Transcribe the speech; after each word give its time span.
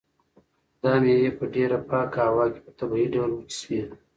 دا 0.81 0.93
مېوې 1.01 1.31
په 1.37 1.45
ډېره 1.53 1.77
پاکه 1.89 2.19
هوا 2.29 2.45
کې 2.53 2.59
په 2.65 2.71
طبیعي 2.79 3.07
ډول 3.15 3.31
وچې 3.33 3.55
شوي. 3.61 3.81